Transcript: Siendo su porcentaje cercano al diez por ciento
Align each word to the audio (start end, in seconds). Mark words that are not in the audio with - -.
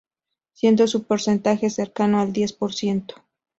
Siendo 0.53 0.87
su 0.87 1.03
porcentaje 1.03 1.69
cercano 1.69 2.19
al 2.21 2.33
diez 2.33 2.53
por 2.53 2.73
ciento 2.73 3.21